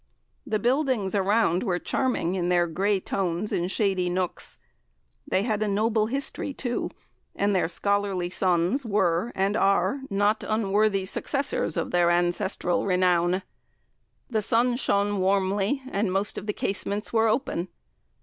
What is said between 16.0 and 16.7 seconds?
most of the